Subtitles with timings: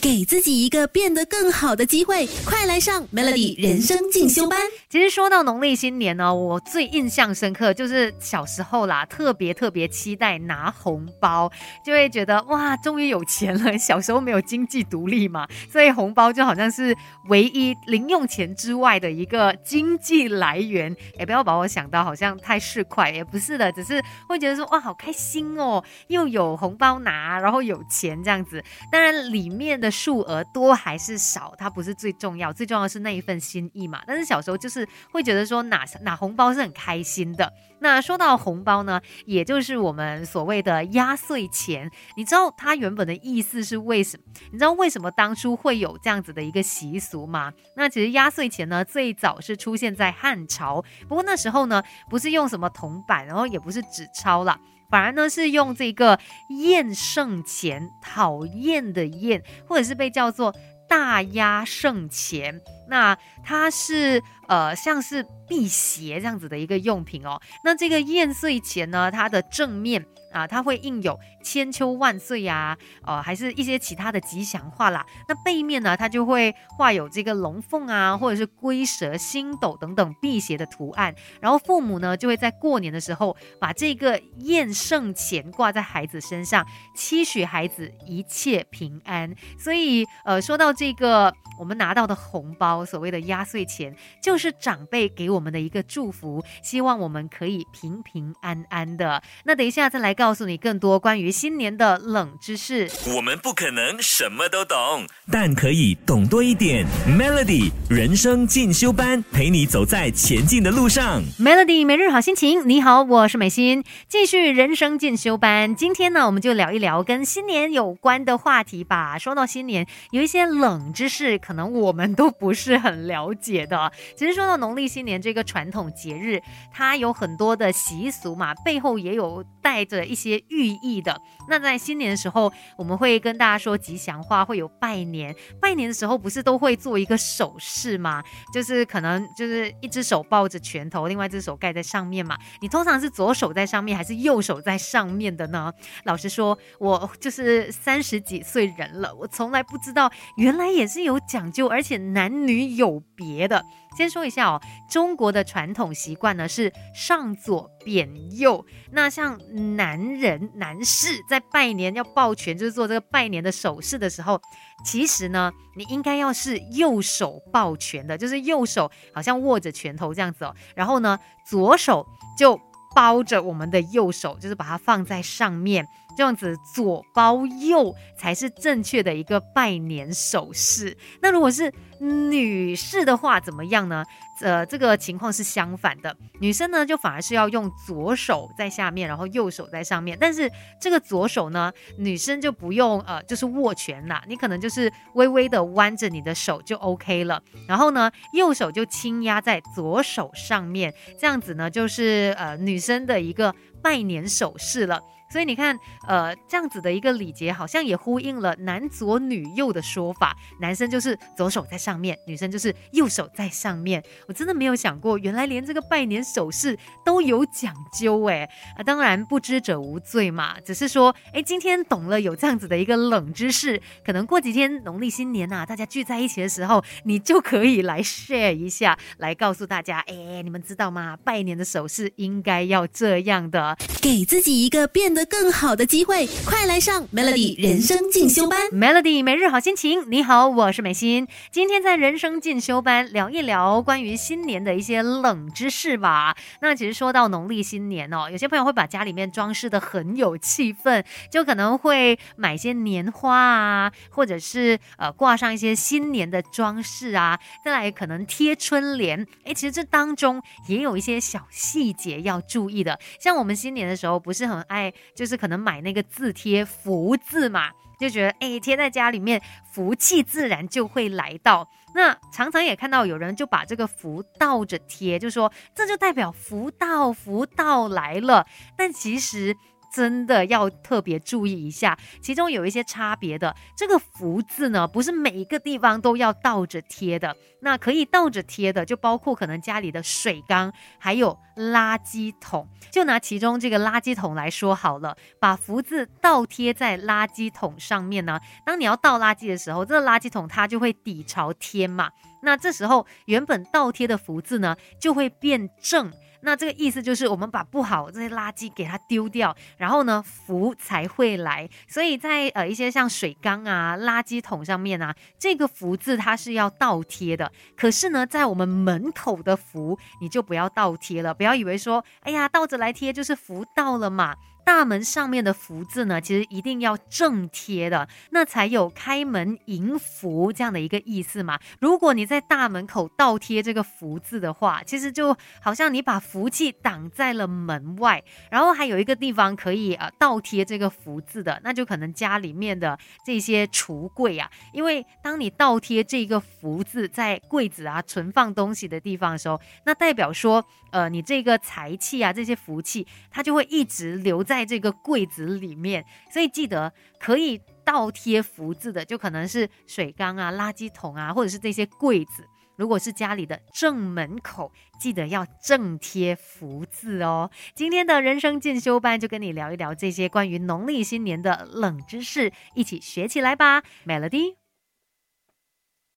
[0.00, 4.58] 给自己一个变得更好的机会，快来上 Melody 人生进修班。
[4.88, 11.52] 其实说到农历新年呢，我最印象深刻就是小时候啦，特别特别期待拿红包，
[11.84, 13.76] 就会觉得哇，终于有钱了。
[13.76, 16.96] 小时候没有经济独立嘛， 所以红包就好像是
[17.28, 20.96] 唯一零用钱之外的一个经济来源。
[21.18, 28.64] 也不要把我想到好像太市侩，也不是的，只是会觉得说哇，好开心哦，又有红包拿，然后有钱这样子。
[28.90, 34.02] 当然里面的数额多还是少，它不是最重要，最重要的是那一份心意嘛。
[34.06, 34.86] 但是小时候就是。
[35.12, 37.52] 会觉得说拿拿红包是很开心的。
[37.80, 41.90] 那说到红包呢，也就是我们所谓的压岁钱。
[42.16, 44.24] 你知道它原本的意思是为什么？
[44.52, 47.52] 你知道为什么当初会有这样子的一个习俗吗？
[47.76, 54.58] 那其实压岁钱呢，最早是出现在汉朝，不过那时候呢，不是用什么铜板，然后也不是纸钞了，
[54.90, 56.18] 反而呢是用这个
[56.48, 60.54] 厌胜钱，讨厌的厌，或者是被叫做
[60.88, 62.60] 大压胜钱。
[62.90, 67.40] 那它是呃像是辟邪这样子的一个用品哦。
[67.64, 75.04] 那这个燕岁钱呢，它的正面啊，它会印有千秋万岁呀，呃，还是一些其他的吉祥话啦。
[75.28, 81.14] 那背面呢，它就会画有这个龙凤啊，或者是龟蛇、星斗等等辟邪的图案。
[81.40, 89.34] 然后父母呢，就会在过年的时候把这个验圣钱挂在孩子身上，期许孩子一切平安。
[89.58, 92.79] 所以呃，说到这个，我们拿到的红包。
[92.84, 99.22] 所谓的压岁钱，就是长辈给我们的一个祝福，希望我们可以平平安安的。
[99.44, 102.90] 那等一下再来告诉你更多关于新年的冷知识。
[103.16, 106.86] 我们不可能什么都懂，但可以懂多一点。
[107.06, 111.22] Melody 人生进修班，陪你走在前进的路上。
[111.38, 115.74] Melody 每日好心情，你好，我是美心，继续人生进修班。
[115.74, 119.18] 今天呢，我们就聊一聊跟新年有关的话题吧。
[119.18, 122.69] 说到新年，有一些冷知识，可能我们都不是。
[122.70, 123.90] 是很了解的。
[124.16, 126.40] 其实说到农历新年这个传统节日，
[126.72, 131.20] 它有很多的习俗嘛，背后也有带着一些寓意的。
[131.48, 135.34] 那在新年的时候，我们会跟大家说吉祥话，会有拜年。
[135.60, 138.22] 拜年的时候不是都会做一个手势吗？
[138.54, 142.38] 就是可能就是一只手抱着拳头，另外一只手盖在上面嘛。
[142.60, 145.72] 你通常是左手在上面，还是右手在上面的呢？
[146.04, 152.49] 老实说，我就是三十几岁人了，我从来不知道原来也是有讲究，而且男女。
[152.50, 153.64] 有别的，
[153.96, 154.60] 先说一下哦。
[154.88, 158.64] 中国的传统习惯呢是上左扁右。
[158.92, 159.38] 那像
[159.76, 164.40] 男人、男士在拜年要抱拳，就是做这个拜年的手势的时候，
[164.84, 170.54] 其实呢，你应该要是右手抱拳的，就是右手好像握着拳头这样子哦。
[170.74, 172.06] 然后呢，左手
[172.36, 172.60] 就
[172.94, 175.86] 包着我们的右手，就是把它放在上面。
[176.16, 180.96] 这样子左包右才是正确的一个拜年手势。
[181.22, 184.04] 那如果是女士的话，怎么样呢？
[184.42, 190.16] 呃，这个情况是相反的，女生呢就反而是要用左手在下面，然后右手在上面。
[190.18, 190.50] 但是
[190.80, 197.42] 这个左手呢，女生就不用呃，就是握拳啦，你可能就是微微的弯着你的手就 OK 了。
[197.68, 204.98] 然后呢，右手就轻压在左手上面，这样子呢就是呃女生的一个拜年手势了。
[205.30, 210.36] 所以你看，呃，这样子的一个礼节，好像也呼应了男左女右的说法。
[210.60, 214.02] 男生就是左手在上面，女生就是右手在上面。
[214.26, 218.48] 我真的没有想过，原来连这个拜年手势都有讲究哎！
[218.76, 220.58] 啊，当然不知者无罪嘛。
[220.60, 231.16] 只是说，哎，今天懂了有这样子的一个冷知识，可能过几天农历新年呐，大家聚在一起的时候，你就可以来 share 一下，来告诉大家，哎，你们知道吗？
[231.22, 235.30] 拜年的手势应该要这样的，给自己一个变得。
[235.30, 238.58] 更好的机会，快来上 Melody 人生进修班。
[238.72, 241.28] Melody 每日好心情，你好，我是美心。
[241.52, 246.36] 今天在人生进修班聊一聊关于新年的一些冷知识吧。
[246.60, 259.26] 那其实说到农历新年哦，有些朋友会把家里面装饰的很有气氛，就可能会买些年花啊，或者是呃挂上一些新年的装饰啊，再来可能贴春联。
[259.44, 262.98] 哎，其实这当中也有一些小细节要注意的。
[263.20, 264.92] 像我们新年的时候，不是很爱。
[265.14, 269.40] 就是可能买那个字贴福字嘛，就觉得哎贴在家里面
[269.72, 271.68] 福气自然就会来到。
[271.94, 278.46] 那常常也看到有人就把这个福倒着贴，就说这就代表福到福到来了。
[278.76, 279.56] 但其实
[279.92, 283.54] 真的要特别注意一下，其中有一些差别的。
[283.76, 287.36] 这个福字呢，不是每一个地方都要倒着贴的。
[287.62, 292.66] 那可以倒着贴的，就包括可能家里的水缸，还有垃圾桶。
[292.90, 298.40] 就拿其中这个垃圾桶来说好了，把福字倒贴在垃圾桶上面呢。
[298.64, 302.10] 当你要倒垃圾的时候，这个垃圾桶它就会底朝天嘛。
[302.42, 306.10] 那这时候原本倒贴的福字呢，就会变正。
[306.42, 311.68] 那这个意思就是，我们把不好这些垃圾给它丢掉，然后呢，福才会来。
[311.88, 317.50] 所以在呃一些像水缸啊、垃圾桶上面啊，这个福字它是要倒贴的。
[317.76, 321.34] 可是呢，在我们门口的福，你就不要倒贴了。
[321.34, 324.34] 不要以为说，哎呀，倒着来贴就是福到了嘛。
[324.70, 331.58] 大门上面的福字呢，其实一定要正贴的，那才有开门迎福这样的一个意思嘛。
[331.80, 338.22] 如果你在大门口倒贴这个福字的话，其实就好像你把福气挡在了门外。
[338.48, 342.96] 然后还有一个地方可以呃倒贴这个福字的，那就可能家里面的
[343.26, 354.59] 这些橱柜啊，因为当你倒贴这个福字在柜子啊存放东西的地方的时候，那代表说呃你这个财气啊这些福气，它就会一直留在。
[354.60, 362.46] 在这个柜子里面，所以记得可以倒贴福字的，就可能是水缸啊、垃圾桶啊，或者是这些柜子。
[362.76, 367.50] 如果是家里的正门口，记得要正贴福字哦。
[367.74, 374.59] 今天的人生进修班就跟你聊一聊这些关于农历新年的冷知识，一起学起来吧，Melody。